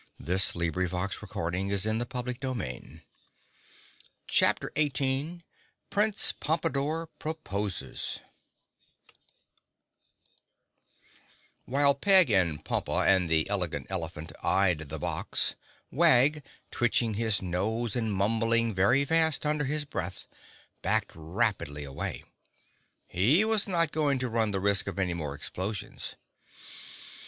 [0.19, 1.99] [Illustration: (unlabelled)] [Illustration:
[2.41, 3.01] (unlabelled)]
[4.27, 5.43] Chapter 18
[5.91, 8.19] Prince Pompadore Proposes
[11.65, 15.53] While Peg and Pompa and the Elegant Elephant eyed the box,
[15.91, 16.41] Wag,
[16.71, 20.25] twitching his nose and mumbling very fast under his breath,
[20.81, 22.23] backed rapidly away.
[23.07, 26.15] He was not going to run the risk of any more explosions.